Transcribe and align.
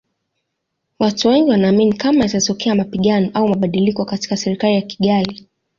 Watu 0.99 1.27
Wengi 1.27 1.51
wanaamini 1.51 1.93
kama 1.93 2.23
yatatokea 2.23 2.75
mapigano 2.75 3.29
au 3.33 3.47
mabadiliko 3.49 4.05
katika 4.05 4.37
Serikali 4.37 4.75
ya 4.75 4.81
Kigali 4.81 5.47